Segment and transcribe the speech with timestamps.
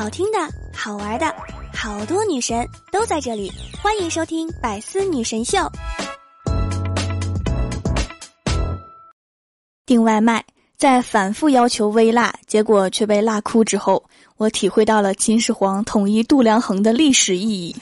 [0.00, 0.38] 好听的、
[0.72, 1.26] 好玩的，
[1.74, 3.52] 好多女神都在这里，
[3.82, 5.58] 欢迎收听《百思女神秀》。
[9.84, 10.42] 订外卖，
[10.78, 14.02] 在反复要求微辣，结果却被辣哭之后，
[14.38, 17.76] 我体会到了秦始皇统一度量衡的历史意义。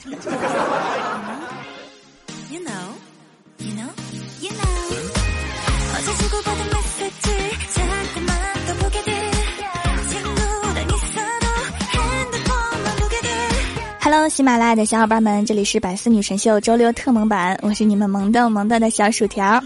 [14.11, 19.63] Hello，喜马拉雅的小伙伴们，这里是百思女神秀周六特萌版，我是你们萌豆萌豆的小薯条。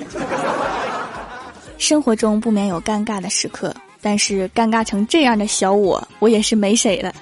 [1.78, 7.14] 生活中不免有尴尬的时刻，但是尴尬成这样的小我，我也是没谁了。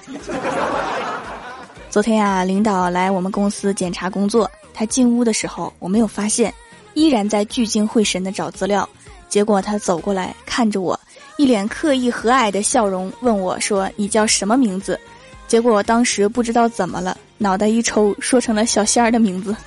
[1.88, 6.52] 昨天啊，领导来我们公司检查工作，他进屋的时候我没有发现，
[6.94, 8.86] 依然在聚精会神的找资料。
[9.28, 10.98] 结果他走过来看着我，
[11.36, 14.98] 一脸刻意和蔼的笑容，问我说：“你叫什么名字？”
[15.48, 19.54] 结果我当时不知道怎么了，脑袋一抽，说成了小仙儿的名字。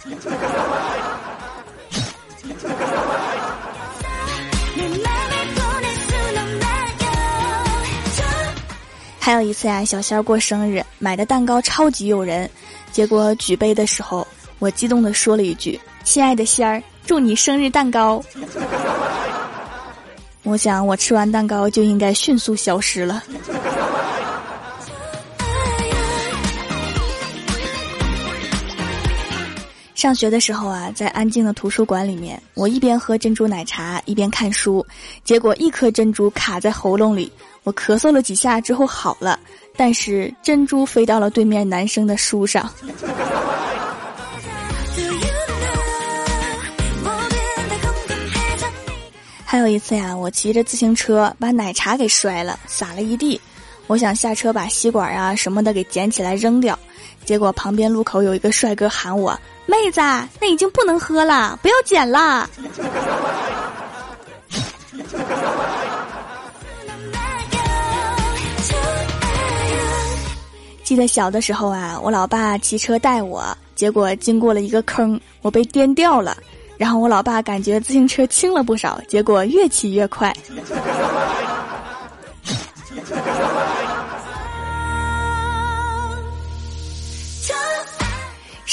[9.19, 12.49] 还有一次呀，小仙儿过生日，买的蛋糕超级诱人，
[12.91, 14.27] 结果举杯的时候，
[14.59, 18.23] 我激动的说了一句：“亲爱的仙儿，祝你生日蛋糕。
[20.43, 23.23] ”我想，我吃完蛋糕就应该迅速消失了。
[30.05, 34.85] 上学的时候啊，在安静的图书馆里面，我一边喝珍珠奶茶一边看书，
[35.23, 37.31] 结果一颗珍珠卡在喉咙里，
[37.63, 39.39] 我咳嗽了几下之后好了，
[39.75, 42.71] 但是珍珠飞到了对面男生的书上。
[49.43, 53.41] 还有一次呀，我骑着自行车把奶茶给摔了，洒了一地，
[53.87, 56.77] 我想下车把吸管啊什么的给捡起来扔掉，
[57.23, 59.37] 结果旁边路口有一个帅哥喊我。
[59.67, 59.99] 妹子，
[60.39, 62.49] 那已经不能喝了，不要捡了。
[70.83, 73.43] 记得小的时候啊，我老爸骑车带我，
[73.73, 76.37] 结果经过了一个坑，我被颠掉了。
[76.77, 80.31] 然后我老爸感觉自行车轻了不少，结果越骑越快。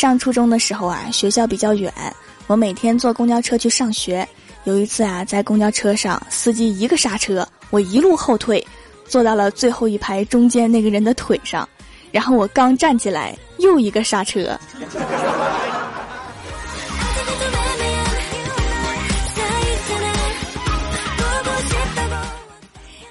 [0.02, 1.94] 上初中的时候啊，学校比较远，
[2.48, 4.28] 我每天坐公交车去上学。
[4.64, 8.66] 有一次啊，在公交车上，司机一个刹车，我一路后退，
[9.06, 11.68] 坐到了最后一排中间那个人的腿上。
[12.10, 14.58] 然后我刚站起来，又一个刹车。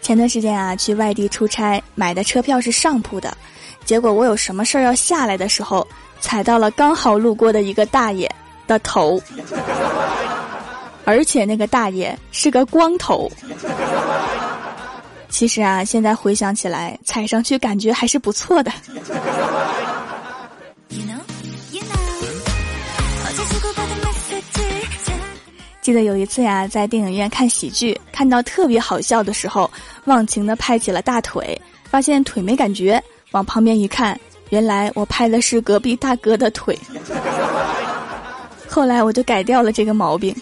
[0.02, 3.34] 前段时间啊，去外地出差，买的车票是上铺的，
[3.86, 5.88] 结果我有什么事儿要下来的时候。
[6.22, 8.30] 踩到了刚好路过的一个大爷
[8.68, 9.22] 的头，
[11.04, 13.30] 而且那个大爷是个光头。
[15.28, 18.72] 其实啊，现在回想起来，踩上去感觉还是不错的。
[25.82, 29.70] 记得有一次呀，在电影院看喜剧，看到特别好笑的时候，
[30.06, 34.18] 忘情的拍起了大腿，发现腿没感觉，往旁边一看。
[34.52, 36.78] 原来我拍的是隔壁大哥的腿，
[38.70, 40.36] 后来我就改掉了这个毛病。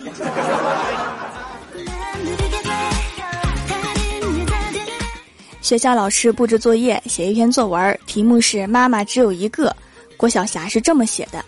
[5.62, 9.76] 学校老师布置作业，写一篇作文，题目是“妈妈只有一个”。
[10.18, 11.46] 郭晓霞是这么写的：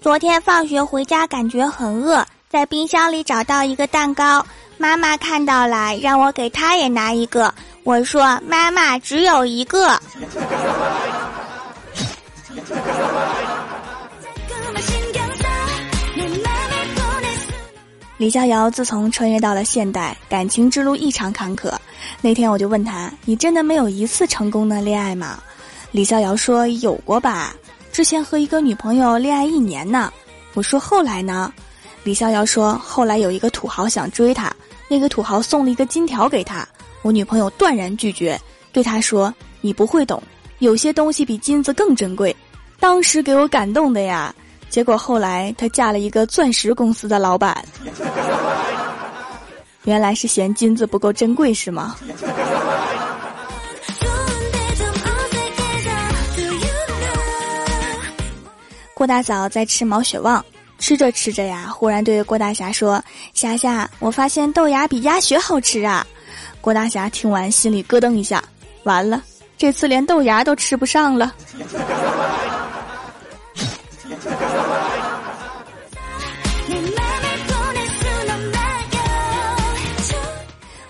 [0.00, 4.46] 昨天放学回家，感觉很饿，在冰箱里找到一个蛋糕，
[4.78, 7.52] 妈妈看到了，让我给她也拿一个。
[7.82, 10.00] 我说：“妈妈只有一个。”
[18.18, 21.70] 李逍遥自从穿越到了现代，感情之路异常坎坷。
[22.22, 25.38] 那天我就问他：“你真的没有一次成功的恋爱吗？”
[25.92, 27.54] 李逍遥说：“有过吧，
[27.92, 30.10] 之前和一个女朋友恋爱一年呢。”
[30.54, 31.52] 我说：“后来呢？”
[32.04, 34.50] 李逍遥说：“后来有一个土豪想追她，
[34.88, 36.66] 那个土豪送了一个金条给她，
[37.02, 38.40] 我女朋友断然拒绝，
[38.72, 40.22] 对他说：‘你不会懂，
[40.60, 42.34] 有些东西比金子更珍贵。’
[42.78, 44.34] 当时给我感动的呀。”
[44.68, 47.64] 结果后来她嫁了一个钻石公司的老板，
[49.84, 51.96] 原来是嫌金子不够珍贵是吗？
[58.92, 60.44] 郭大嫂在吃毛血旺，
[60.78, 63.02] 吃着吃着呀，忽然对郭大侠说
[63.32, 66.04] ：“霞霞，我发现豆芽比鸭血好吃啊！”
[66.60, 68.42] 郭大侠听完心里咯噔一下，
[68.82, 69.22] 完了，
[69.56, 71.32] 这次连豆芽都吃不上了。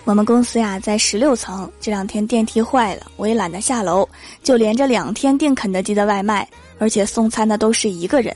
[0.07, 4.07] 我们公司呀在十六层，这两天电梯坏了，我也懒得下楼，
[4.41, 6.47] 就连着两天订肯德基的外卖，
[6.79, 8.33] 而且送餐的都是一个人。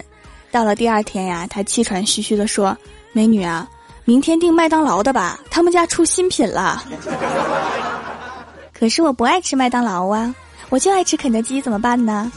[0.51, 2.77] 到了第二天呀，他气喘吁吁地说
[3.15, 3.65] ：“美女啊，
[4.03, 6.83] 明天订麦当劳的吧，他们家出新品了。
[8.77, 10.35] ”可是我不爱吃麦当劳啊，
[10.67, 12.29] 我就爱吃肯德基，怎么办呢？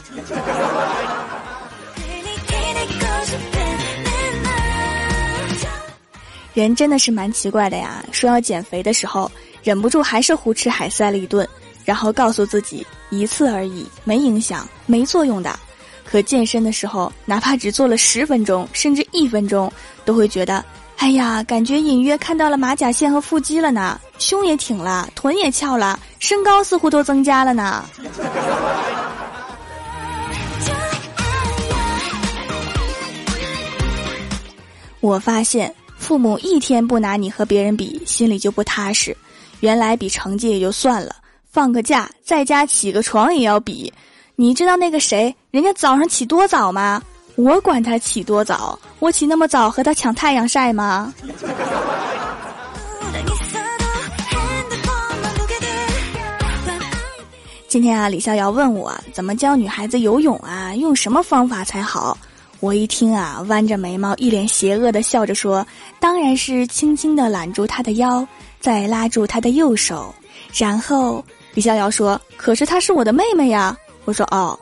[6.55, 8.01] 人真的是蛮奇怪的呀！
[8.13, 9.29] 说要减肥的时候，
[9.61, 11.45] 忍不住还是胡吃海塞了一顿，
[11.83, 15.59] 然后告诉自己一次而已，没影响，没作用的。
[16.05, 19.69] 可健身的时候，哪怕只做了十分钟，甚至一分钟，
[20.05, 20.63] 都会觉得，
[20.95, 27.83] 哎呀，感觉隐约看到了马甲线和腹肌了呢，胸也挺了，臀也翘了，身高似乎都增加了呢。
[35.01, 35.75] 我发现。
[36.05, 39.17] 父母一天不拿你和别人比，心里就不踏实。
[39.61, 41.15] 原来比成绩也就算了，
[41.51, 43.91] 放个假在家起个床也要比。
[44.35, 47.01] 你知道那个谁，人家早上起多早吗？
[47.37, 51.11] 我管他起多早，我起那么早和他抢太阳晒吗？
[57.67, 62.15] 今天啊，李逍遥问我怎么教女孩子游泳啊，用什么方法才好？
[62.65, 65.63] 我一听啊，弯着眉毛，一脸邪恶的笑着说
[66.01, 68.27] ：“当然是轻轻的揽住她的腰，
[68.59, 70.11] 再拉住她的右手，
[70.51, 71.23] 然后……”
[71.53, 74.59] 李逍遥说：“可是她是我的妹妹呀。”我说：“哦，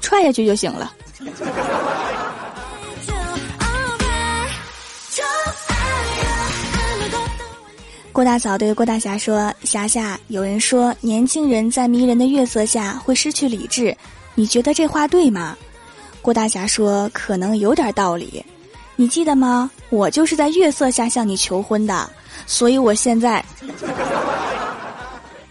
[0.00, 0.92] 踹下去就行了。”
[8.12, 13.96] 郭大嫂对郭大侠说：“霞霞，有人说年轻人在迷人的月色下会失去理智，
[14.36, 15.56] 你觉得这话对吗？”
[16.22, 18.44] 郭大侠说：“可能有点道理，
[18.94, 19.68] 你记得吗？
[19.90, 22.08] 我就是在月色下向你求婚的，
[22.46, 23.44] 所以我现在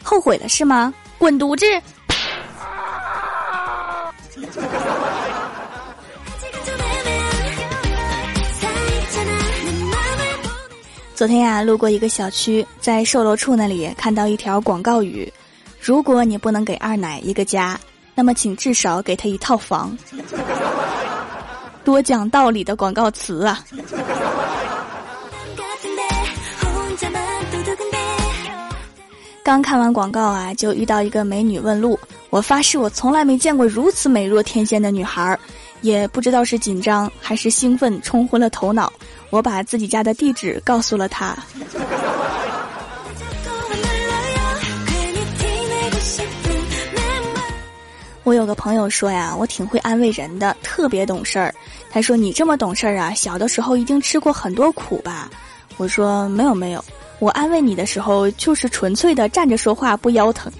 [0.01, 0.93] 后悔了是吗？
[1.17, 1.65] 滚犊子！”
[11.13, 15.31] 昨天呀，路过一个小区，在售楼处那里看到一条广告语
[15.81, 17.77] ：“如果你不能给二奶一个家。”
[18.13, 19.97] 那么，请至少给他一套房。
[21.83, 23.63] 多讲道理的广告词啊！
[29.43, 31.99] 刚看完广告啊，就遇到一个美女问路。
[32.29, 35.37] 我发誓，我从来没见过如此美若天仙的女孩儿，
[35.81, 38.93] 也不知道是紧张还是兴奋冲昏了头脑。
[39.29, 41.35] 我把自己家的地址告诉了她。
[48.23, 51.53] 我有个朋友说呀，我挺会安慰人的，特别懂事儿。
[51.89, 55.29] 他说你这么懂事儿啊，小的时候一定吃过很多苦吧？
[55.77, 56.83] 我说没有没有，
[57.19, 60.51] 我安慰你的时候就是纯粹的站着说话不腰疼。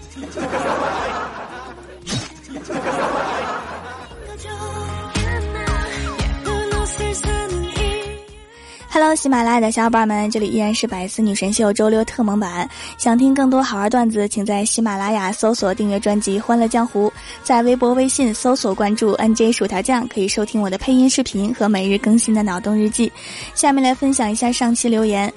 [9.02, 12.70] Hello，喜马拉雅的小伙伴们，这里依然是百思女神秀周六特蒙版。
[13.00, 17.10] 想听更多好玩段子，请在喜马拉雅搜索订阅专辑《欢乐江湖》，
[17.42, 23.12] 在微博、微信搜索关注 NJ 薯条酱，可以收听我的配音视频和每日更新的脑洞日记。
[23.56, 25.34] 下面来分享一下上期留言。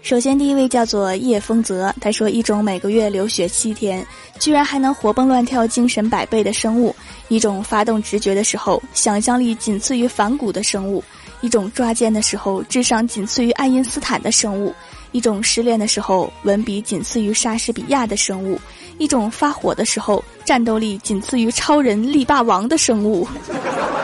[0.00, 4.06] 首先，第一位叫做叶风泽，他说：“一种每个月流血七天，
[4.38, 6.94] 居然还能活蹦乱跳、精神百倍的生物；
[7.26, 11.02] 一种发动直觉的时候，想象力仅次于反骨的生物。”
[11.40, 14.74] 一种抓奸的时候智商仅次于爱因斯坦的生物，
[15.12, 18.60] 一种失恋的时候文笔仅次于莎士比亚的生物，
[18.98, 23.26] 一种发火的时候战斗力仅次于超人力霸王的生物。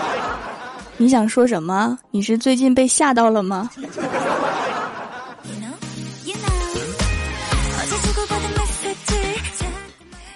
[0.97, 1.99] 你想说什么？
[2.11, 3.69] 你是最近被吓到了吗？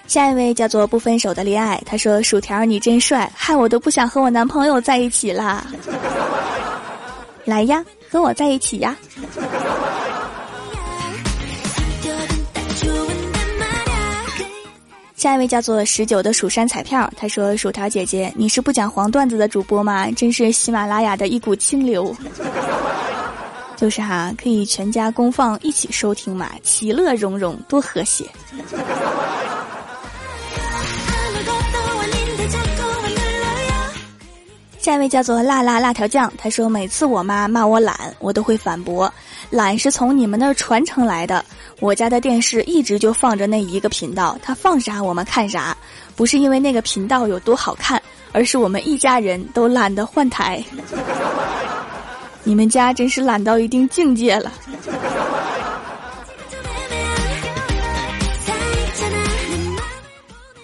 [0.05, 5.65] 下一位叫做不分手的恋爱，他说：“薯条你真帅，害我都不想和我男朋友在一起啦。”
[7.49, 8.95] 来呀，和我在一起呀！
[15.15, 20.09] 下一位叫做十九的蜀山彩票，他说：“薯条姐姐，你是不讲黄段子的主播吗？
[20.11, 22.15] 真是喜马拉雅的一股清流。
[23.75, 28.25] ”就是哈，可以全家公放一起收听嘛，其乐融融，多和谐。
[34.79, 39.13] 下一位叫做辣辣辣条酱，他说每次我妈骂我懒，我都会反驳，
[39.49, 41.43] 懒是从你们那儿传承来的。
[41.81, 45.75] 我家的电视一直就放着那一个频道，他放啥我们看啥，
[46.15, 50.63] 不是因为那个频道有多好看，而是我们一家人都懒得换台。
[52.45, 54.49] 你们家真是懒到一定境界了。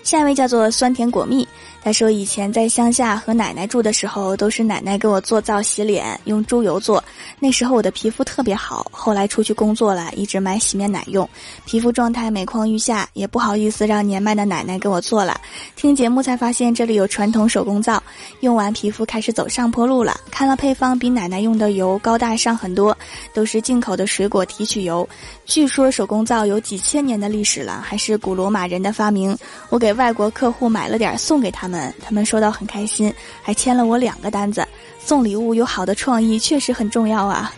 [0.04, 1.46] 下一位叫做酸甜果蜜。
[1.86, 7.04] 他说：“以前在乡下和奶奶住的时候，都是奶奶给我做皂洗脸，用猪油做。
[7.38, 8.90] 那时候我的皮肤特别好。
[8.92, 11.30] 后来出去工作了，一直买洗面奶用，
[11.64, 15.40] 皮肤状态每况愈下，也不好意思让年迈的奶奶给我做了。
[15.76, 18.02] 听节目才发现这里有传统手工皂，
[18.40, 20.20] 用完皮肤开始走上坡路了。
[20.32, 22.98] 看了配方，比奶奶用的油高大上很多，
[23.32, 25.08] 都是进口的水果提取油。
[25.46, 29.38] 据说手工皂有几千年的历史了，还是古罗马人的发明。
[29.70, 34.66] 我给外国客户买了点送给他们。”他们说到很开心，还签了我两个单子。
[35.00, 37.54] 送礼物有好的创意确实很重要啊！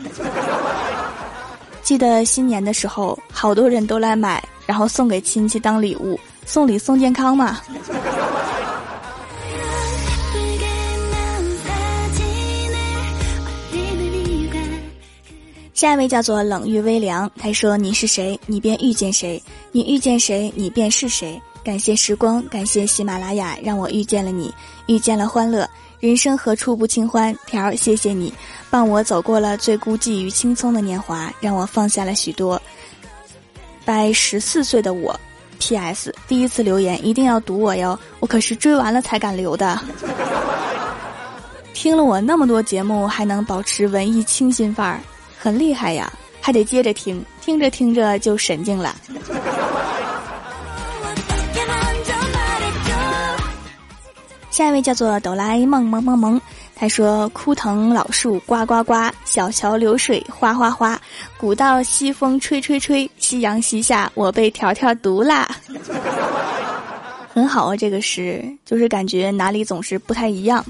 [1.81, 7.59] 记得新年的时候，好多人都来买，然后送给亲戚当礼物，送礼送健康嘛。
[15.73, 19.39] 下一位叫做冷遇微凉，他说：“你是谁，你便遇见谁；
[19.71, 24.53] 你遇见谁，你便是谁。”感谢时光，感谢喜马拉雅，让我遇见了你，
[24.85, 25.69] 遇见了欢乐。
[25.99, 27.37] 人生何处不清欢？
[27.45, 28.33] 条儿，谢谢你，
[28.69, 32.61] 伴我走过了最孤寂与青葱的年华，让我放下了许多。
[33.83, 35.13] 拜十四岁的我
[35.59, 36.15] ，P.S.
[36.25, 39.77] 第一次留言一定要读我哟，我可是追完了才敢留的。
[41.73, 45.01] 听了我那么多节目，还能保持文艺清新范儿，
[45.37, 46.09] 很厉害呀！
[46.39, 48.95] 还得接着听，听着听着就神经了。
[54.57, 56.41] 下一位叫做哆啦 A 梦萌萌萌，
[56.75, 60.99] 他说：“枯藤老树呱呱呱，小桥流水哗哗哗，
[61.37, 65.47] 古道西风吹吹吹，夕阳西下，我被条条毒啦。
[67.31, 70.65] ”很好啊，这个诗就是感觉哪里总是不太一样。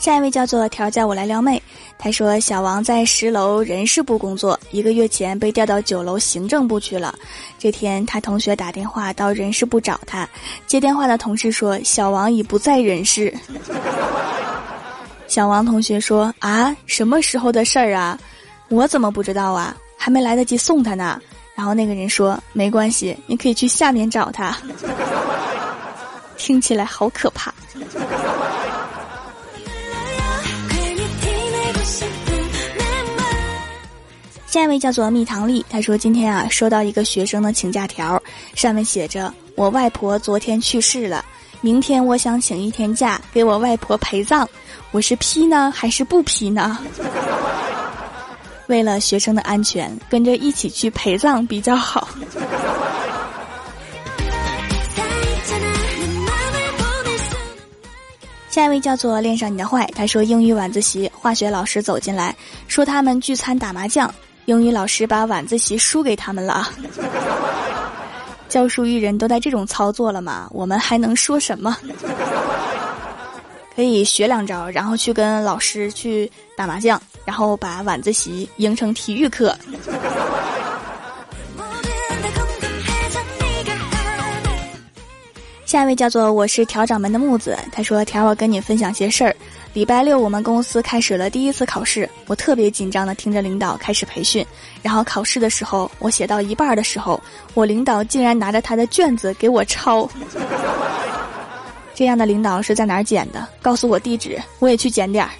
[0.00, 1.62] 下一位叫做条叫我来撩妹。
[1.98, 7.14] 他说：“小王在十楼人事部工作，一个月前被调到九楼行政部去了。
[7.58, 10.26] 这天，他同学打电话到人事部找他，
[10.66, 13.32] 接电话的同事说小王已不在人事。
[15.28, 18.18] 小王同学说：啊，什么时候的事儿啊？
[18.70, 19.76] 我怎么不知道啊？
[19.98, 21.20] 还没来得及送他呢。
[21.54, 24.56] 然后那个人说：没关系，你可以去下面找他。
[26.38, 27.52] 听起来好可怕。”
[34.50, 38.20] 下一位叫做蜜糖粒，他说今天啊收到一个学生的请假条，
[38.56, 41.24] 上面写着我外婆昨天去世了，
[41.60, 44.44] 明天我想请一天假给我外婆陪葬，
[44.90, 46.76] 我是批呢还是不批呢？
[48.66, 52.08] 为了学生的安全，跟着一起去陪葬比较好。
[58.48, 62.34] 下一位叫做恋上你的坏，他说英语晚自习，化学老师走进来
[62.66, 64.12] 说他们聚餐打麻将。
[64.46, 66.68] 英语老师把晚自习输给他们了，
[68.48, 70.48] 教书育人都带这种操作了吗？
[70.50, 71.76] 我们还能说什么？
[73.76, 79.56] 可以学两招，然后去跟老师去打麻将，然后把晚自习赢成体育课。
[85.70, 89.32] 下一位叫做我是调掌门的木子，他说：“调我跟你分享些事儿。”
[89.72, 94.44] 礼拜六，我们公司开始了第一次考试，我特别紧张的听着领导开始培训。
[94.82, 97.22] 然后考试的时候，我写到一半的时候，
[97.54, 100.10] 我领导竟然拿着他的卷子给我抄。
[101.94, 103.46] 这样的领导是在哪儿捡的？
[103.62, 105.30] 告诉我地址，我也去捡点儿。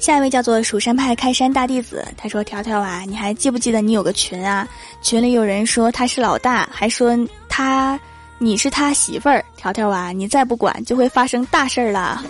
[0.00, 4.66] 下一位叫做蜀山派开山大弟子，他说：“条条啊，你还记不记得你有个群啊？
[5.02, 7.16] 群里有人说他是老大，还说
[7.48, 8.00] 他。”
[8.42, 10.12] 你是他媳妇儿，条条啊！
[10.12, 12.24] 你再不管，就会发生大事儿了，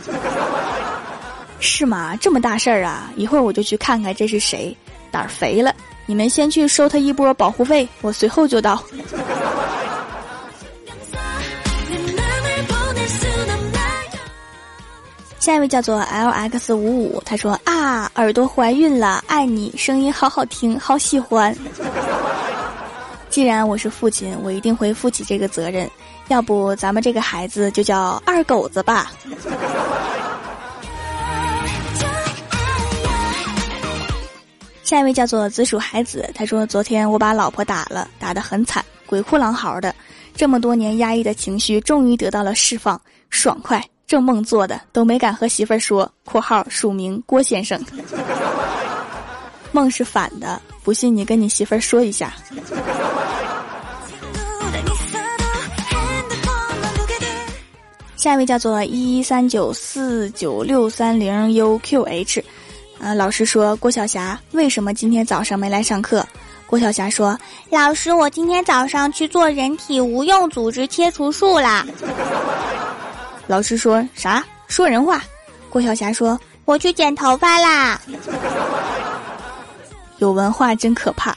[1.61, 2.17] 是吗？
[2.17, 3.13] 这么大事儿啊！
[3.15, 4.77] 一会儿我就去看看这是谁，
[5.13, 5.73] 胆儿肥了。
[6.07, 8.83] 你们先去收他一波保护费，我随后就到。
[15.41, 21.57] 下一位叫做 L X 五五，他说啊，耳朵怀孕了，爱你，声音好好听，好喜欢。
[23.31, 25.91] 既然我是父亲，我一定会负起这个责任。
[26.29, 29.11] 要不咱们这个孩子就叫二狗子吧。
[34.85, 39.95] 下一位叫做紫薯孩子，他说：“昨天我把老婆打了，打得很惨，鬼哭狼嚎的。
[40.37, 43.83] 这么多年压抑的情绪终于得到了释放，爽快。
[44.11, 46.11] 这梦做的都没敢和媳妇儿说。
[46.27, 47.81] ”（括号署名郭先生）
[49.71, 52.35] 梦是反的，不信你跟你媳妇儿说一下。
[58.17, 62.43] 下一位叫做一三九四九六三零 uqh。
[63.01, 66.27] 啊，老师说郭晓霞为什么今天早上没来上课？
[66.67, 67.39] 郭晓霞说
[67.71, 71.87] ：“老师，我今天早上去做人体无用组织切除术啦。”
[73.51, 74.45] 老师说啥？
[74.69, 75.21] 说人话。
[75.69, 78.01] 郭晓霞说：“我去剪头发啦。”
[80.19, 81.37] 有文化真可怕。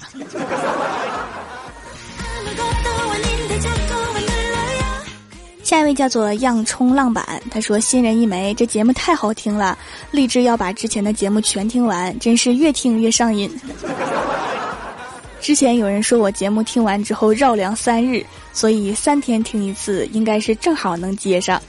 [5.63, 9.75] 下一位叫做样冲浪板，他说：“新人一枚，这节目太好听了，
[10.11, 13.49] 立志要把之前的节目全听完，真是越听越上瘾。”
[15.43, 21.61] 之前有人说我节目听完之后绕梁三日，所以三天听一次，应该是正好能接上。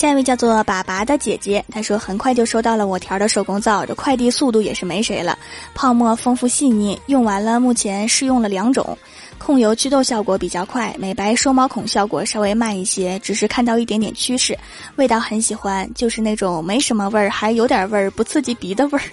[0.00, 5.38] 下一位叫做粑粑的姐姐，她说很快就收到了我条的手工皂，这快递速度也是没谁了，
[5.74, 8.96] 泡沫丰富细腻，用完了目前试用了两种，
[9.36, 14.58] 控油祛痘效果比较快，美白收毛孔效果稍微慢一些，只是看到一点点趋势，
[14.96, 19.04] 味道很喜欢，就是那种没什么味儿还有点味儿，不刺激鼻的味儿。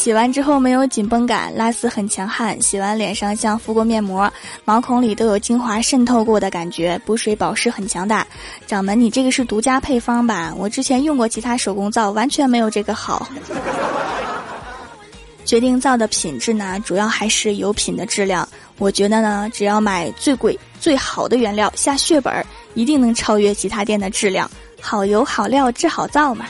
[0.00, 2.58] 洗完之后没有紧绷感，拉丝很强悍。
[2.62, 4.32] 洗完脸上像敷过面膜，
[4.64, 8.26] 毛孔里都有精华渗透过的感觉，补水保湿很强大。
[8.66, 10.54] 掌门，你这个是独家配方吧？
[10.56, 13.28] 我之前用过其他手工皂，完全没有这个好。
[15.44, 18.48] 决定皂的品质呢，主要还是有品的质量。
[18.78, 22.42] 我觉得呢，只要买最贵最好的原料，下血本儿，
[22.72, 24.50] 一定能超越其他店的质量。
[24.80, 26.46] 好油好料治好皂嘛。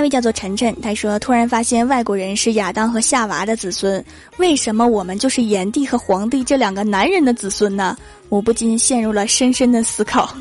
[0.00, 4.02] 一位叫做晨晨，他说：“突然发现外国人是亚当和夏娃的子孙，
[4.38, 7.96] 为什么我们就是炎帝和黄帝这两个男人的子孙呢？”
[8.30, 10.34] 我不禁陷入了深深的思考。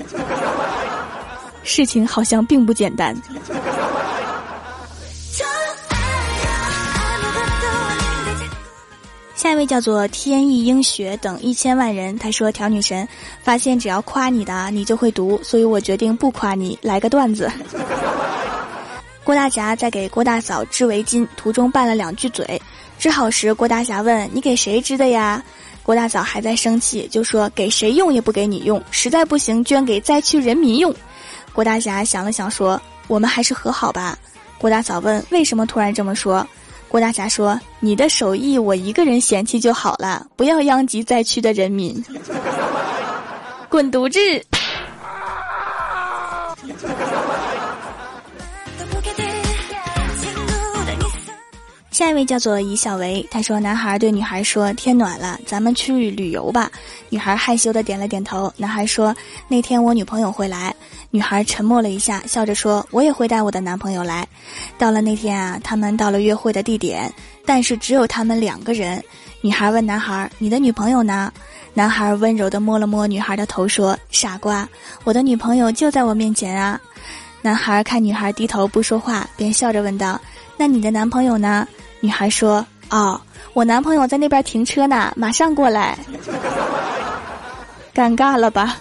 [1.63, 3.15] 事情好像并不简单。
[9.35, 13.07] 下一位叫做天意英学等一千万人，他说：“调女神
[13.43, 17.51] 发现只要夸你的，你就会读，所以我决定不夸你，来个段子。”
[19.29, 22.59] 郭大侠在给郭大嫂织围巾，途中拌了两句嘴。
[22.97, 25.43] 织好时，郭大侠问：“你给谁织的呀？”
[25.85, 30.91] 郭大嫂还在生气，就说：“给谁用也不给你用，实在不行捐给灾区人民用。”
[31.53, 34.17] 郭大侠想了想说：“我们还是和好吧。”
[34.57, 36.43] 郭大嫂问：“为什么突然这么说？”
[36.89, 42.03] 郭大侠说：“你的手艺我一个人嫌弃就好了，不要殃及灾区的人民。
[43.69, 44.19] ”滚犊子！
[51.99, 56.71] 下一位叫做尹小维，他说：“男孩对女孩说，天暖了，咱们去旅游吧。”
[57.11, 58.49] 女孩害羞的点了点头。
[58.55, 59.13] 男孩说
[59.49, 60.73] ：“那天我女朋友会来。”
[61.11, 64.25] 女孩沉默了一下，笑着说：“我也会带我的男朋友来。”
[64.79, 67.13] 到了那天啊，他们到了约会的地点，
[67.45, 69.03] 但是只有他们两个人。
[69.41, 71.29] 女孩问男孩：“你的女朋友呢？”
[71.75, 74.65] 男孩温柔的摸了摸女孩的头，说：“傻瓜，
[75.03, 76.79] 我的女朋友就在我面前啊。”
[77.43, 80.17] 男孩看女孩低头不说话，便笑着问道
[80.55, 81.67] ：“那你的男朋友呢？”
[82.01, 83.19] 女孩说：“哦，
[83.53, 85.97] 我男朋友在那边停车呢，马上过来。”
[87.93, 88.77] 尴尬了吧？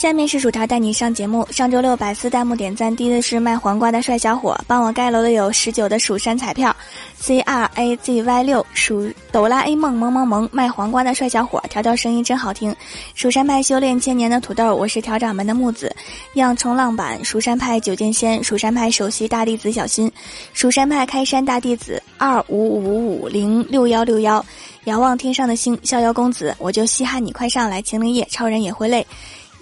[0.00, 1.46] 下面是薯条带你上节目。
[1.50, 6.74] 上周六百思弹幕点赞低的是卖黄瓜的帅小伙，帮我盖楼的有十九的蜀山彩票
[7.18, 12.74] ，C R A Z Y 六蜀哆啦 A 梦萌萌萌卖黄瓜的帅小伙，条条声音真好听。
[13.14, 15.94] 蜀山派修炼千年的土豆，我是条掌门的木子，
[16.32, 20.10] 样冲浪板，蜀山派九剑仙，蜀山派首席大弟子小新，
[20.54, 24.42] 蜀山派开山大弟子二五五五零六幺六幺，
[24.84, 29.06] 遥望天上的星，逍遥公子，我就稀罕你快上来，秦灵叶超人也会累。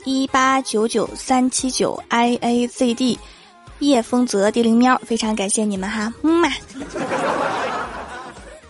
[0.04, 3.18] 一八九九三七九 i a z d，
[3.80, 6.48] 叶风泽地灵喵，非常感谢你们哈，嗯嘛。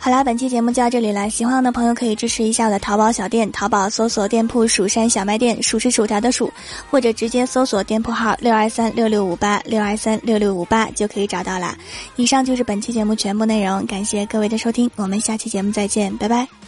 [0.00, 6.50] 好啦，本期节目就到这里了，喜欢我的朋友可以支持一下我的淘宝小店，淘宝搜索店铺“蜀山小卖店”，数是薯条的数，
[6.88, 11.76] 或者直接搜索店铺号六二三六六五八六二三六六五八就可以找到啦。
[12.14, 16.67] 以上就是本期节目全部内容，感谢各位的收听，我们下期节目再见，拜拜。